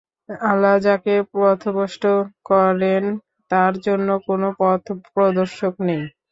[0.45, 2.03] আল্লাহ যাকে পথভ্রষ্ট
[2.49, 3.03] করেন,
[3.51, 6.03] তার জন্যে কোন পথপ্রদর্শক নেই।